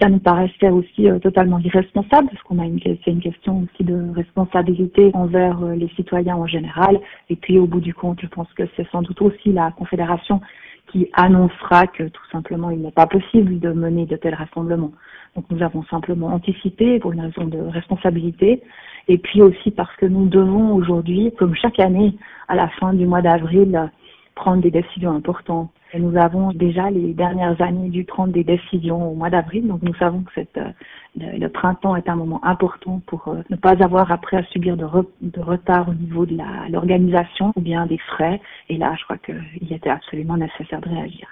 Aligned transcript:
Ça 0.00 0.08
nous 0.08 0.20
paraissait 0.20 0.70
aussi 0.70 1.08
euh, 1.08 1.18
totalement 1.18 1.58
irresponsable 1.58 2.28
parce 2.28 2.42
qu'on 2.44 2.58
a 2.58 2.66
une, 2.66 2.78
c'est 2.82 3.10
une 3.10 3.20
question 3.20 3.64
aussi 3.64 3.84
de 3.84 4.14
responsabilité 4.14 5.10
envers 5.14 5.62
euh, 5.62 5.74
les 5.74 5.88
citoyens 5.96 6.36
en 6.36 6.46
général. 6.46 7.00
Et 7.30 7.36
puis 7.36 7.58
au 7.58 7.66
bout 7.66 7.80
du 7.80 7.94
compte, 7.94 8.20
je 8.20 8.26
pense 8.28 8.52
que 8.52 8.62
c'est 8.76 8.88
sans 8.90 9.02
doute 9.02 9.20
aussi 9.22 9.52
la 9.52 9.72
Confédération 9.72 10.40
qui 10.92 11.08
annoncera 11.12 11.86
que 11.86 12.04
tout 12.04 12.26
simplement 12.30 12.70
il 12.70 12.80
n'est 12.80 12.92
pas 12.92 13.06
possible 13.06 13.58
de 13.58 13.72
mener 13.72 14.06
de 14.06 14.16
tels 14.16 14.34
rassemblements. 14.34 14.92
Donc 15.36 15.44
nous 15.50 15.62
avons 15.62 15.82
simplement 15.84 16.28
anticipé 16.28 16.98
pour 17.00 17.12
une 17.12 17.20
raison 17.20 17.44
de 17.44 17.58
responsabilité 17.58 18.62
et 19.08 19.18
puis 19.18 19.42
aussi 19.42 19.70
parce 19.70 19.94
que 19.96 20.06
nous 20.06 20.26
devons 20.26 20.74
aujourd'hui, 20.74 21.32
comme 21.38 21.54
chaque 21.54 21.80
année, 21.80 22.14
à 22.46 22.54
la 22.54 22.68
fin 22.68 22.94
du 22.94 23.06
mois 23.06 23.22
d'avril, 23.22 23.90
prendre 24.34 24.62
des 24.62 24.70
décisions 24.70 25.10
importantes. 25.10 25.70
Nous 25.94 26.16
avons 26.16 26.52
déjà 26.52 26.90
les 26.90 27.14
dernières 27.14 27.60
années 27.62 27.88
dû 27.88 28.04
prendre 28.04 28.32
des 28.32 28.44
décisions 28.44 29.10
au 29.10 29.14
mois 29.14 29.30
d'avril, 29.30 29.66
donc 29.66 29.82
nous 29.82 29.94
savons 29.94 30.22
que 30.22 30.40
euh, 30.58 30.70
le, 31.16 31.48
printemps 31.48 31.96
est 31.96 32.08
un 32.08 32.16
moment 32.16 32.44
important 32.44 33.00
pour 33.06 33.28
euh, 33.28 33.42
ne 33.48 33.56
pas 33.56 33.82
avoir 33.82 34.12
après 34.12 34.36
à 34.36 34.42
subir 34.44 34.76
de, 34.76 34.86
de 35.22 35.40
retard 35.40 35.88
au 35.88 35.94
niveau 35.94 36.26
de 36.26 36.36
l'organisation 36.70 37.52
ou 37.56 37.60
bien 37.60 37.86
des 37.86 37.98
frais. 37.98 38.40
Et 38.68 38.76
là, 38.76 38.94
je 38.98 39.04
crois 39.04 39.18
qu'il 39.18 39.72
était 39.72 39.90
absolument 39.90 40.36
nécessaire 40.36 40.80
de 40.80 40.88
réagir. 40.88 41.28